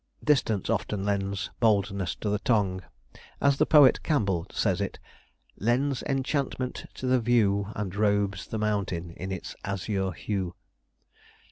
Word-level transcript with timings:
Distance 0.23 0.67
often 0.67 1.03
lends 1.05 1.51
boldness 1.59 2.15
to 2.21 2.29
the 2.29 2.39
tongue, 2.39 2.81
as 3.39 3.57
the 3.57 3.67
poet 3.67 4.01
Campbell 4.01 4.47
says 4.49 4.81
it: 4.81 4.97
Lends 5.59 6.01
enchantment 6.01 6.85
to 6.95 7.05
the 7.05 7.19
view, 7.19 7.71
And 7.75 7.95
robes 7.95 8.47
the 8.47 8.57
mountain 8.57 9.11
in 9.11 9.31
its 9.31 9.55
azure 9.63 10.13
hue. 10.13 10.55